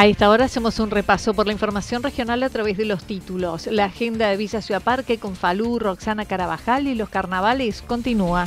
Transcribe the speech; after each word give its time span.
A 0.00 0.06
esta 0.06 0.30
hora 0.30 0.46
hacemos 0.46 0.78
un 0.78 0.90
repaso 0.90 1.34
por 1.34 1.46
la 1.46 1.52
información 1.52 2.02
regional 2.02 2.42
a 2.42 2.48
través 2.48 2.78
de 2.78 2.86
los 2.86 3.04
títulos. 3.04 3.66
La 3.66 3.84
agenda 3.84 4.30
de 4.30 4.38
Villa 4.38 4.62
Ciudad 4.62 4.80
Parque 4.80 5.18
con 5.18 5.36
Falú, 5.36 5.78
Roxana 5.78 6.24
Carabajal 6.24 6.86
y 6.86 6.94
los 6.94 7.10
carnavales 7.10 7.82
continúa. 7.82 8.46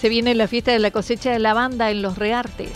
Se 0.00 0.08
viene 0.08 0.36
la 0.36 0.46
fiesta 0.46 0.70
de 0.70 0.78
la 0.78 0.92
cosecha 0.92 1.32
de 1.32 1.40
lavanda 1.40 1.90
en 1.90 2.02
los 2.02 2.18
Reartes. 2.18 2.70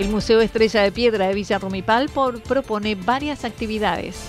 El 0.00 0.08
Museo 0.08 0.40
Estrella 0.40 0.82
de 0.82 0.90
Piedra 0.90 1.28
de 1.28 1.34
Villa 1.34 1.60
Rumipal 1.60 2.10
propone 2.48 2.96
varias 2.96 3.44
actividades. 3.44 4.28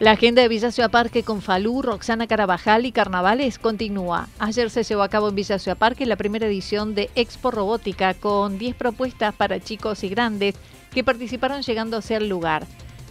La 0.00 0.12
agenda 0.12 0.40
de 0.40 0.48
Villa 0.48 0.72
Ciudad 0.72 0.90
Parque 0.90 1.24
con 1.24 1.42
Falú, 1.42 1.82
Roxana 1.82 2.26
Carabajal 2.26 2.86
y 2.86 2.90
Carnavales 2.90 3.58
continúa. 3.58 4.28
Ayer 4.38 4.70
se 4.70 4.82
llevó 4.82 5.02
a 5.02 5.10
cabo 5.10 5.28
en 5.28 5.34
Villa 5.34 5.58
Ciudad 5.58 5.76
Parque 5.76 6.06
la 6.06 6.16
primera 6.16 6.46
edición 6.46 6.94
de 6.94 7.10
Expo 7.16 7.50
Robótica 7.50 8.14
con 8.14 8.56
10 8.58 8.76
propuestas 8.76 9.34
para 9.34 9.60
chicos 9.60 10.02
y 10.02 10.08
grandes 10.08 10.54
que 10.90 11.04
participaron 11.04 11.60
llegándose 11.60 12.16
al 12.16 12.30
lugar. 12.30 12.64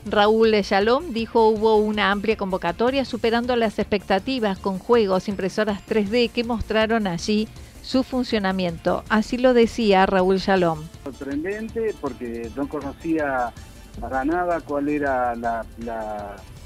Raúl 0.07 0.49
Shalom 0.49 1.13
dijo 1.13 1.47
hubo 1.49 1.75
una 1.75 2.09
amplia 2.09 2.37
convocatoria 2.37 3.05
superando 3.05 3.55
las 3.55 3.77
expectativas 3.77 4.57
con 4.57 4.79
juegos, 4.79 5.29
impresoras 5.29 5.85
3D 5.87 6.31
que 6.31 6.43
mostraron 6.43 7.05
allí 7.05 7.47
su 7.83 8.01
funcionamiento. 8.01 9.03
Así 9.09 9.37
lo 9.37 9.53
decía 9.53 10.07
Raúl 10.07 10.37
Shalom. 10.37 10.79
Sorprendente 11.03 11.93
porque 12.01 12.49
no 12.55 12.67
conocía 12.67 13.53
para 14.01 14.25
nada 14.25 14.59
cuál 14.61 14.89
era 14.89 15.35
la 15.35 15.63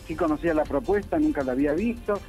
sí 0.08 0.16
conocía 0.16 0.54
la 0.54 0.64
propuesta, 0.64 1.20
nunca 1.20 1.44
la 1.44 1.54
había 1.54 1.74
visto. 1.74 2.20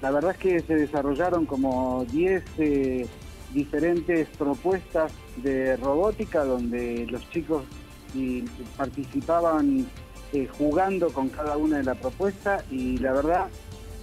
La 0.00 0.10
verdad 0.10 0.32
es 0.32 0.38
que 0.38 0.60
se 0.60 0.74
desarrollaron 0.76 1.46
como 1.46 2.04
10 2.10 2.44
eh, 2.58 3.06
diferentes 3.52 4.28
propuestas 4.36 5.12
de 5.36 5.76
robótica 5.76 6.44
donde 6.44 7.06
los 7.10 7.28
chicos 7.30 7.64
participaban 8.76 9.88
eh, 10.32 10.46
jugando 10.58 11.12
con 11.12 11.28
cada 11.28 11.56
una 11.56 11.78
de 11.78 11.84
las 11.84 11.98
propuestas 11.98 12.64
y 12.70 12.98
la 12.98 13.12
verdad 13.12 13.46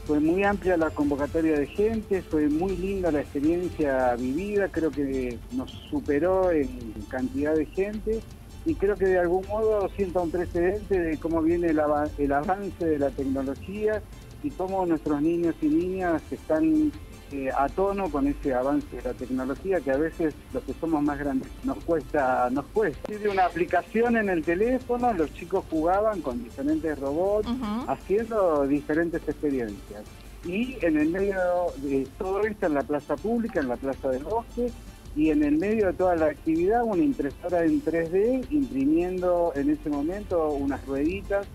fue 0.05 0.19
muy 0.19 0.43
amplia 0.43 0.75
la 0.75 0.89
convocatoria 0.89 1.57
de 1.57 1.67
gente, 1.67 2.21
fue 2.21 2.49
muy 2.49 2.75
linda 2.75 3.11
la 3.11 3.21
experiencia 3.21 4.15
vivida, 4.15 4.67
creo 4.69 4.91
que 4.91 5.37
nos 5.51 5.71
superó 5.89 6.51
en 6.51 6.67
cantidad 7.07 7.55
de 7.55 7.65
gente 7.67 8.21
y 8.65 8.75
creo 8.75 8.95
que 8.95 9.05
de 9.05 9.19
algún 9.19 9.45
modo 9.47 9.89
sienta 9.95 10.21
un 10.21 10.31
precedente 10.31 10.99
de 10.99 11.17
cómo 11.17 11.41
viene 11.41 11.67
el, 11.67 11.79
avance 11.79 12.85
de 12.85 12.99
la 12.99 13.09
tecnología 13.09 14.01
y 14.43 14.51
cómo 14.51 14.85
nuestros 14.85 15.21
niños 15.21 15.55
y 15.61 15.67
niñas 15.67 16.21
están 16.31 16.91
eh, 17.31 17.49
a 17.57 17.69
tono 17.69 18.09
con 18.09 18.27
ese 18.27 18.53
avance 18.53 18.95
de 18.95 19.01
la 19.01 19.13
tecnología 19.13 19.79
que 19.79 19.91
a 19.91 19.97
veces 19.97 20.35
los 20.53 20.63
que 20.63 20.73
somos 20.73 21.01
más 21.01 21.17
grandes 21.17 21.47
nos 21.63 21.83
cuesta, 21.83 22.49
nos 22.51 22.65
cuesta. 22.65 23.11
De 23.11 23.29
una 23.29 23.45
aplicación 23.45 24.17
en 24.17 24.29
el 24.29 24.43
teléfono, 24.43 25.13
los 25.13 25.33
chicos 25.33 25.65
jugaban 25.69 26.21
con 26.21 26.43
diferentes 26.43 26.99
robots, 26.99 27.47
haciendo 27.87 28.67
diferentes 28.67 29.21
experiencias. 29.27 30.03
Y 30.43 30.77
en 30.81 30.97
el 30.97 31.09
medio 31.09 31.37
de 31.77 32.07
todo 32.17 32.41
esto, 32.41 32.65
en 32.65 32.73
la 32.73 32.81
plaza 32.81 33.15
pública, 33.15 33.59
en 33.59 33.69
la 33.69 33.77
plaza 33.77 34.09
del 34.09 34.23
bosque, 34.23 34.71
y 35.15 35.29
en 35.29 35.43
el 35.43 35.57
medio 35.57 35.87
de 35.87 35.93
toda 35.93 36.15
la 36.15 36.27
actividad 36.27 36.83
una 36.83 37.03
impresora 37.03 37.65
en 37.65 37.83
3D 37.83 38.47
imprimiendo 38.49 39.51
en 39.55 39.69
ese 39.69 39.89
momento 39.89 40.51
unas 40.51 40.85
rueditas 40.85 41.45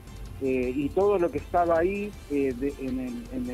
eh, 0.43 0.73
y 0.75 0.89
todo 0.91 1.19
lo 1.19 1.31
que 1.31 1.39
estaba 1.39 1.79
ahí 1.79 2.13
eh, 2.31 2.55
en, 2.81 3.01
el, 3.01 3.25
en, 3.33 3.51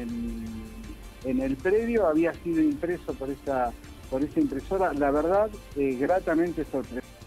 el, 1.24 1.40
en 1.42 1.56
predio 1.56 2.08
había 2.08 2.34
sido 2.34 2.60
impreso 2.60 3.14
por 3.14 3.30
esa, 3.30 3.72
por 4.10 4.24
esa 4.24 4.40
impresora, 4.40 4.92
la 4.92 5.12
verdad, 5.12 5.48
eh, 5.76 5.96
gratamente 6.00 6.64
sorprendente. 6.64 7.21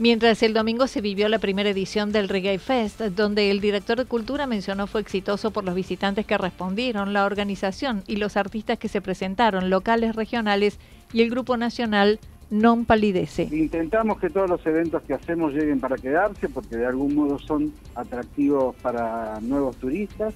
Mientras 0.00 0.44
el 0.44 0.54
domingo 0.54 0.86
se 0.86 1.00
vivió 1.00 1.28
la 1.28 1.40
primera 1.40 1.70
edición 1.70 2.12
del 2.12 2.28
Reggae 2.28 2.60
Fest, 2.60 3.00
donde 3.00 3.50
el 3.50 3.60
director 3.60 3.98
de 3.98 4.04
cultura 4.04 4.46
mencionó 4.46 4.86
fue 4.86 5.00
exitoso 5.00 5.50
por 5.50 5.64
los 5.64 5.74
visitantes 5.74 6.24
que 6.24 6.38
respondieron, 6.38 7.12
la 7.12 7.24
organización 7.24 8.04
y 8.06 8.14
los 8.14 8.36
artistas 8.36 8.78
que 8.78 8.86
se 8.86 9.00
presentaron, 9.00 9.70
locales, 9.70 10.14
regionales 10.14 10.78
y 11.12 11.22
el 11.22 11.30
Grupo 11.30 11.56
Nacional 11.56 12.20
Non 12.48 12.86
Palidece. 12.86 13.48
Intentamos 13.50 14.20
que 14.20 14.30
todos 14.30 14.48
los 14.48 14.64
eventos 14.64 15.02
que 15.02 15.14
hacemos 15.14 15.52
lleguen 15.52 15.80
para 15.80 15.96
quedarse, 15.96 16.48
porque 16.48 16.76
de 16.76 16.86
algún 16.86 17.14
modo 17.14 17.38
son 17.40 17.74
atractivos 17.96 18.76
para 18.76 19.40
nuevos 19.40 19.76
turistas. 19.76 20.32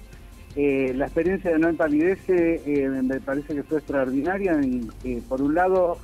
Eh, 0.55 0.93
la 0.95 1.05
experiencia 1.05 1.51
de 1.51 1.57
No 1.57 1.69
Empalidece 1.69 2.61
eh, 2.67 2.89
me 2.89 3.19
parece 3.19 3.55
que 3.55 3.63
fue 3.63 3.79
extraordinaria. 3.79 4.59
Y, 5.03 5.21
por 5.21 5.41
un 5.41 5.55
lado, 5.55 5.97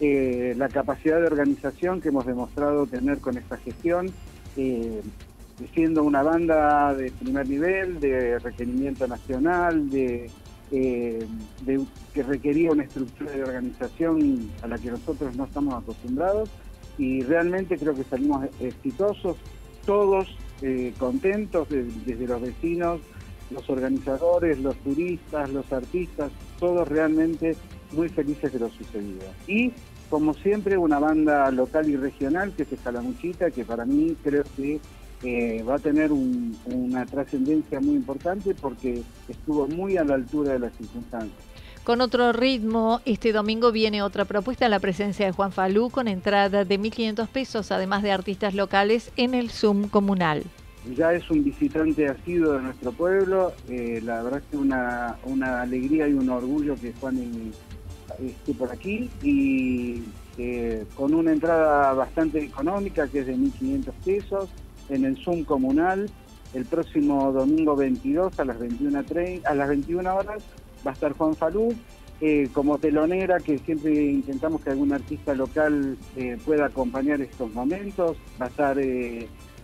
la 0.00 0.68
capacidad 0.68 1.20
de 1.20 1.26
organización 1.26 2.00
que 2.00 2.08
hemos 2.08 2.26
demostrado 2.26 2.86
tener 2.86 3.18
con 3.18 3.36
esta 3.36 3.56
gestión, 3.56 4.10
siendo 5.74 6.04
una 6.04 6.22
banda 6.22 6.94
de 6.94 7.10
primer 7.10 7.48
nivel, 7.48 7.98
de 7.98 8.38
requerimiento 8.38 9.08
nacional, 9.08 9.90
de, 9.90 10.30
que 10.70 12.22
requería 12.22 12.70
una 12.70 12.84
estructura 12.84 13.32
de 13.32 13.42
organización 13.42 14.50
a 14.62 14.68
la 14.68 14.78
que 14.78 14.90
nosotros 14.90 15.34
no 15.36 15.44
estamos 15.44 15.74
acostumbrados. 15.74 16.48
Y 16.96 17.22
realmente 17.22 17.76
creo 17.76 17.94
que 17.94 18.04
salimos 18.04 18.46
exitosos, 18.60 19.36
todos 19.84 20.28
contentos, 20.98 21.68
desde 21.68 22.26
los 22.26 22.40
vecinos 22.40 23.00
los 23.50 23.68
organizadores, 23.70 24.58
los 24.60 24.76
turistas, 24.76 25.50
los 25.50 25.72
artistas, 25.72 26.30
todos 26.58 26.86
realmente 26.88 27.56
muy 27.92 28.08
felices 28.08 28.52
de 28.52 28.58
lo 28.58 28.70
sucedido. 28.70 29.24
Y 29.46 29.72
como 30.10 30.34
siempre 30.34 30.76
una 30.78 30.98
banda 30.98 31.50
local 31.50 31.88
y 31.88 31.96
regional 31.96 32.52
que 32.56 32.62
es 32.62 32.72
Escalamuchita, 32.72 33.50
que 33.50 33.64
para 33.64 33.84
mí 33.84 34.16
creo 34.22 34.44
que 34.56 34.80
eh, 35.22 35.62
va 35.68 35.76
a 35.76 35.78
tener 35.78 36.12
una 36.12 37.04
trascendencia 37.06 37.80
muy 37.80 37.96
importante 37.96 38.54
porque 38.54 39.02
estuvo 39.28 39.66
muy 39.66 39.96
a 39.96 40.04
la 40.04 40.14
altura 40.14 40.52
de 40.52 40.58
las 40.60 40.76
circunstancias. 40.76 41.36
Con 41.82 42.00
otro 42.02 42.32
ritmo, 42.32 43.00
este 43.06 43.32
domingo 43.32 43.72
viene 43.72 44.02
otra 44.02 44.26
propuesta, 44.26 44.68
la 44.68 44.78
presencia 44.78 45.24
de 45.26 45.32
Juan 45.32 45.52
Falú 45.52 45.90
con 45.90 46.06
entrada 46.06 46.64
de 46.64 46.78
1.500 46.78 47.28
pesos, 47.28 47.72
además 47.72 48.02
de 48.02 48.12
artistas 48.12 48.54
locales 48.54 49.10
en 49.16 49.34
el 49.34 49.50
Zoom 49.50 49.88
comunal 49.88 50.44
ya 50.96 51.12
es 51.12 51.28
un 51.30 51.44
visitante 51.44 52.08
asiduo 52.08 52.54
de 52.54 52.62
nuestro 52.62 52.92
pueblo. 52.92 53.52
Eh, 53.68 54.00
la 54.02 54.22
verdad 54.22 54.40
es 54.40 54.46
que 54.50 54.56
una, 54.56 55.16
una 55.24 55.62
alegría 55.62 56.08
y 56.08 56.14
un 56.14 56.28
orgullo 56.30 56.74
que 56.76 56.92
Juan 57.00 57.18
esté 58.24 58.54
por 58.54 58.70
aquí 58.70 59.10
y 59.22 60.02
eh, 60.38 60.84
con 60.94 61.14
una 61.14 61.32
entrada 61.32 61.92
bastante 61.92 62.42
económica 62.42 63.08
que 63.08 63.20
es 63.20 63.26
de 63.26 63.36
1.500 63.36 63.92
pesos 64.04 64.48
en 64.88 65.04
el 65.04 65.16
Zoom 65.16 65.44
comunal. 65.44 66.10
El 66.54 66.64
próximo 66.64 67.30
domingo 67.32 67.76
22 67.76 68.38
a 68.40 68.44
las 68.44 68.58
21, 68.58 69.04
a 69.44 69.54
las 69.54 69.68
21 69.68 70.16
horas 70.16 70.42
va 70.86 70.92
a 70.92 70.94
estar 70.94 71.12
Juan 71.12 71.34
Falú. 71.34 71.74
Eh, 72.20 72.48
como 72.52 72.78
telonera, 72.78 73.38
que 73.38 73.58
siempre 73.58 73.92
intentamos 73.94 74.60
que 74.62 74.70
algún 74.70 74.92
artista 74.92 75.34
local 75.34 75.96
pueda 76.44 76.66
acompañar 76.66 77.20
estos 77.20 77.52
momentos. 77.54 78.16
Va 78.40 78.46
a 78.46 78.48
estar 78.48 78.76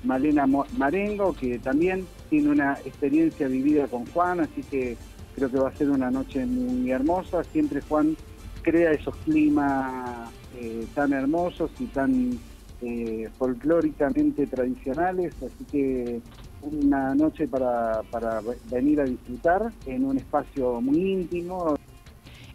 Malena 0.05 0.47
Marengo, 0.77 1.33
que 1.33 1.59
también 1.59 2.07
tiene 2.31 2.51
una 2.51 2.75
experiencia 2.85 3.49
vivida 3.49 3.87
con 3.89 4.07
Juan, 4.07 4.41
así 4.41 4.63
que 4.63 4.97
creo 5.35 5.51
que 5.51 5.59
va 5.59 5.69
a 5.69 5.77
ser 5.77 5.91
una 5.91 6.11
noche 6.11 6.45
muy 6.47 6.91
hermosa. 6.91 7.43
Siempre 7.45 7.81
Juan 7.81 8.17
crea 8.65 8.91
esos 8.93 9.15
climas 9.19 10.31
eh, 10.59 10.87
tan 10.95 11.13
hermosos 11.13 11.71
y 11.79 11.85
tan 11.87 12.39
eh, 12.83 13.29
folclóricamente 13.39 14.47
tradicionales, 14.47 15.35
así 15.37 15.65
que 15.71 16.21
una 16.63 17.15
noche 17.15 17.47
para, 17.47 18.03
para 18.11 18.41
venir 18.71 19.01
a 19.01 19.05
disfrutar 19.05 19.71
en 19.87 20.05
un 20.05 20.17
espacio 20.17 20.81
muy 20.81 21.13
íntimo. 21.13 21.77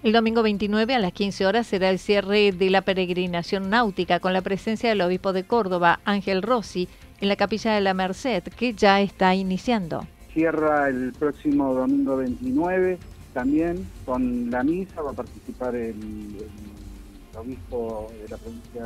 El 0.01 0.13
domingo 0.13 0.41
29 0.41 0.95
a 0.95 0.99
las 0.99 1.13
15 1.13 1.45
horas 1.45 1.67
será 1.67 1.89
el 1.89 1.99
cierre 1.99 2.51
de 2.51 2.69
la 2.69 2.81
peregrinación 2.81 3.69
náutica 3.69 4.19
con 4.19 4.33
la 4.33 4.41
presencia 4.41 4.89
del 4.89 5.01
obispo 5.01 5.31
de 5.33 5.43
Córdoba, 5.43 5.99
Ángel 6.05 6.41
Rossi, 6.41 6.87
en 7.21 7.27
la 7.27 7.35
capilla 7.35 7.73
de 7.73 7.81
la 7.81 7.93
Merced, 7.93 8.43
que 8.43 8.73
ya 8.73 9.01
está 9.01 9.35
iniciando. 9.35 10.07
Cierra 10.33 10.87
el 10.87 11.11
próximo 11.11 11.73
domingo 11.73 12.17
29 12.17 12.97
también 13.33 13.87
con 14.05 14.49
la 14.49 14.63
misa, 14.63 15.01
va 15.01 15.11
a 15.11 15.13
participar 15.13 15.75
el, 15.75 16.37
obispo 17.35 18.11
de 18.21 18.27
la 18.27 18.37
provincia 18.37 18.83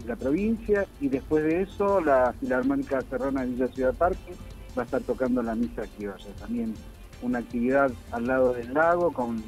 de 0.00 0.08
la 0.08 0.16
provincia 0.16 0.86
y 1.00 1.08
después 1.08 1.44
de 1.44 1.62
eso 1.62 2.00
la 2.00 2.32
Filarmónica 2.40 3.02
Serrana 3.02 3.42
de 3.42 3.48
Villa 3.48 3.68
Ciudad 3.68 3.94
Parque 3.94 4.32
va 4.78 4.82
a 4.82 4.84
estar 4.86 5.02
tocando 5.02 5.42
la 5.42 5.54
misa 5.54 5.82
aquí 5.82 6.06
también 6.38 6.74
una 7.22 7.40
actividad 7.40 7.90
al 8.12 8.26
lado 8.26 8.54
del 8.54 8.72
lago 8.72 9.12
con, 9.12 9.42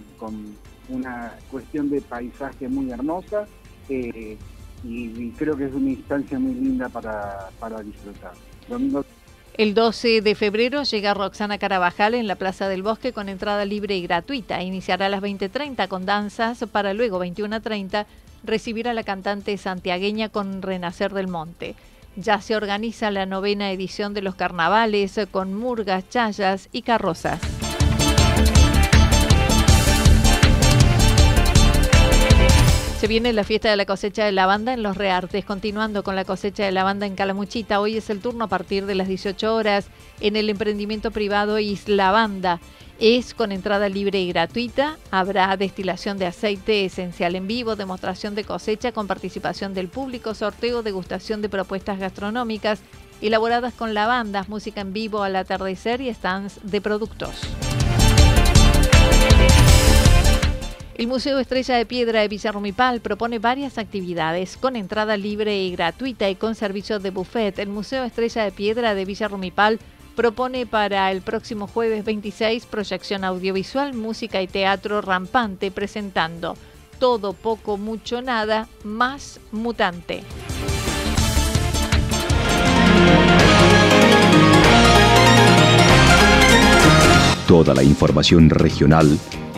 una 0.89 1.35
cuestión 1.51 1.89
de 1.91 2.01
paisaje 2.01 2.69
muy 2.69 2.91
hermosa 2.91 3.47
eh, 3.89 4.37
y, 4.85 5.31
creo 5.31 5.57
que 5.57 5.67
es 5.67 5.75
una 5.75 5.91
instancia 5.91 6.39
muy 6.39 6.55
linda 6.55 6.89
para, 6.89 7.49
disfrutar. 7.83 8.33
El 9.55 9.75
12 9.75 10.23
de 10.23 10.35
febrero 10.35 10.83
llega 10.83 11.13
Roxana 11.13 11.59
Carabajal 11.59 12.15
en 12.15 12.27
la 12.27 12.37
Plaza 12.37 12.69
del 12.69 12.83
Bosque 12.83 13.13
con 13.13 13.29
entrada 13.29 13.67
libre 13.67 13.95
y 13.97 14.03
gratuita. 14.03 14.63
Iniciará 14.63 15.07
a 15.07 15.09
las 15.11 15.21
20.30 15.21 15.89
con 15.89 16.07
danzas 16.07 16.65
para 16.73 16.95
luego 16.95 17.23
21.30 17.23 18.07
recibir 18.45 18.89
a 18.89 18.95
la 18.95 19.05
cantante 19.05 19.57
santiagueña 19.59 20.31
con 20.31 20.63
Renacer 20.63 21.13
del 21.13 21.29
Monte. 21.29 21.75
Ya 22.17 22.41
se 22.41 22.57
organiza 22.57 23.11
la 23.11 23.27
novena 23.27 23.71
edición 23.73 24.15
de 24.15 24.23
los 24.23 24.37
carnavales 24.37 25.21
con 25.31 25.55
murgas, 25.55 26.09
chayas 26.09 26.71
y 26.73 26.81
carrozas. 26.81 27.62
Se 33.03 33.09
viene 33.09 33.33
la 33.33 33.43
fiesta 33.43 33.69
de 33.69 33.77
la 33.77 33.85
cosecha 33.85 34.25
de 34.25 34.31
lavanda 34.31 34.73
en 34.73 34.85
Los 34.85 34.97
Reartes, 34.97 35.45
continuando 35.45 36.05
con 36.05 36.15
la 36.15 36.25
cosecha 36.25 36.65
de 36.65 36.71
lavanda 36.71 37.05
en 37.05 37.17
Calamuchita. 37.17 37.81
Hoy 37.81 37.97
es 37.97 38.11
el 38.11 38.21
turno 38.21 38.45
a 38.45 38.49
partir 38.49 38.87
de 38.87 38.95
las 38.95 39.09
18 39.09 39.57
horas 39.57 39.89
en 40.21 40.37
el 40.37 40.49
emprendimiento 40.49 41.11
privado 41.11 41.59
Isla 41.59 42.13
Banda. 42.13 42.61
Es 43.01 43.35
con 43.35 43.51
entrada 43.51 43.89
libre 43.89 44.21
y 44.21 44.29
gratuita. 44.29 44.99
Habrá 45.11 45.57
destilación 45.57 46.17
de 46.17 46.27
aceite 46.27 46.85
esencial 46.85 47.35
en 47.35 47.49
vivo, 47.49 47.75
demostración 47.75 48.37
de 48.37 48.45
cosecha 48.45 48.93
con 48.93 49.09
participación 49.09 49.75
del 49.75 49.89
público, 49.89 50.33
sorteo, 50.33 50.85
degustación 50.85 51.43
de 51.43 51.49
propuestas 51.49 51.99
gastronómicas 51.99 52.83
elaboradas 53.21 53.75
con 53.75 53.95
lavandas, 53.95 54.49
música 54.49 54.81
en 54.81 54.93
vivo 54.93 55.25
al 55.25 55.35
atardecer 55.35 56.01
y 56.03 56.15
stands 56.15 56.61
de 56.63 56.81
productos. 56.81 57.49
El 60.95 61.07
Museo 61.07 61.39
Estrella 61.39 61.77
de 61.77 61.87
Piedra 61.87 62.21
de 62.21 62.29
Villarrumipal 62.29 63.01
propone 63.01 63.39
varias 63.39 63.79
actividades 63.79 64.59
con 64.59 64.77
entrada 64.77 65.17
libre 65.17 65.63
y 65.63 65.71
gratuita 65.73 66.29
y 66.29 66.35
con 66.35 66.55
servicio 66.55 66.99
de 66.99 67.11
buffet. 67.11 67.59
El 67.59 67.71
Museo 67.71 68.05
Estrella 68.05 68.45
de 68.45 68.53
Piedra 68.53 68.95
de 68.95 69.07
Villarrumipal 69.07 69.81
propone 70.15 70.67
para 70.67 71.11
el 71.11 71.23
próximo 71.23 71.67
jueves 71.67 72.05
26 72.05 72.67
proyección 72.67 73.25
audiovisual, 73.25 73.95
música 73.95 74.43
y 74.43 74.47
teatro 74.47 75.01
rampante 75.01 75.71
presentando 75.71 76.57
todo, 76.99 77.33
poco, 77.33 77.79
mucho, 77.79 78.21
nada, 78.21 78.69
más 78.85 79.41
mutante. 79.51 80.23
Toda 87.49 87.75
la 87.75 87.83
información 87.83 88.51
regional 88.51 89.19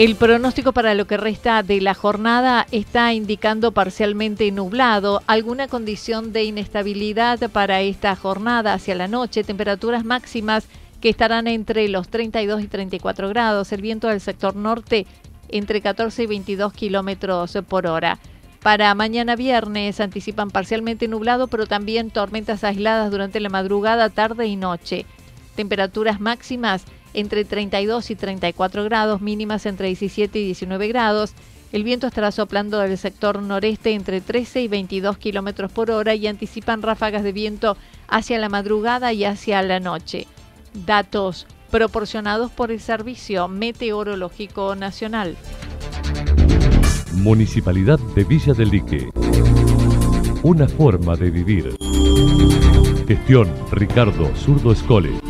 El 0.00 0.16
pronóstico 0.16 0.72
para 0.72 0.94
lo 0.94 1.06
que 1.06 1.18
resta 1.18 1.62
de 1.62 1.78
la 1.82 1.92
jornada 1.92 2.66
está 2.70 3.12
indicando 3.12 3.72
parcialmente 3.72 4.50
nublado, 4.50 5.20
alguna 5.26 5.68
condición 5.68 6.32
de 6.32 6.44
inestabilidad 6.44 7.50
para 7.50 7.82
esta 7.82 8.16
jornada 8.16 8.72
hacia 8.72 8.94
la 8.94 9.08
noche, 9.08 9.44
temperaturas 9.44 10.02
máximas 10.02 10.66
que 11.02 11.10
estarán 11.10 11.46
entre 11.48 11.86
los 11.88 12.08
32 12.08 12.62
y 12.62 12.68
34 12.68 13.28
grados, 13.28 13.72
el 13.72 13.82
viento 13.82 14.08
del 14.08 14.22
sector 14.22 14.56
norte 14.56 15.06
entre 15.50 15.82
14 15.82 16.22
y 16.22 16.26
22 16.26 16.72
kilómetros 16.72 17.58
por 17.68 17.86
hora. 17.86 18.18
Para 18.62 18.94
mañana 18.94 19.36
viernes 19.36 20.00
anticipan 20.00 20.50
parcialmente 20.50 21.08
nublado, 21.08 21.46
pero 21.46 21.66
también 21.66 22.10
tormentas 22.10 22.64
aisladas 22.64 23.10
durante 23.10 23.38
la 23.38 23.50
madrugada, 23.50 24.08
tarde 24.08 24.46
y 24.46 24.56
noche. 24.56 25.04
Temperaturas 25.56 26.22
máximas 26.22 26.86
entre 27.14 27.44
32 27.44 28.10
y 28.10 28.16
34 28.16 28.84
grados, 28.84 29.20
mínimas 29.20 29.66
entre 29.66 29.88
17 29.88 30.38
y 30.38 30.44
19 30.46 30.88
grados. 30.88 31.34
El 31.72 31.84
viento 31.84 32.06
estará 32.06 32.32
soplando 32.32 32.78
del 32.78 32.98
sector 32.98 33.40
noreste 33.42 33.92
entre 33.92 34.20
13 34.20 34.62
y 34.62 34.68
22 34.68 35.18
kilómetros 35.18 35.70
por 35.70 35.90
hora 35.90 36.14
y 36.14 36.26
anticipan 36.26 36.82
ráfagas 36.82 37.22
de 37.22 37.32
viento 37.32 37.76
hacia 38.08 38.38
la 38.38 38.48
madrugada 38.48 39.12
y 39.12 39.24
hacia 39.24 39.62
la 39.62 39.78
noche. 39.78 40.26
Datos 40.74 41.46
proporcionados 41.70 42.50
por 42.50 42.72
el 42.72 42.80
Servicio 42.80 43.46
Meteorológico 43.48 44.74
Nacional. 44.74 45.36
Municipalidad 47.14 47.98
de 48.14 48.24
Villa 48.24 48.54
del 48.54 48.70
Lique. 48.70 49.10
Una 50.42 50.66
forma 50.66 51.16
de 51.16 51.30
vivir. 51.30 51.76
Gestión 53.06 53.48
Ricardo 53.72 54.34
Zurdo 54.36 54.72
Escole. 54.72 55.29